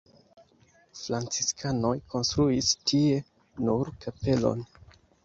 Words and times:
Franciskanoj 0.99 1.91
konstruis 2.13 2.71
tie 2.93 3.21
nur 3.67 3.93
kapelon. 4.07 4.65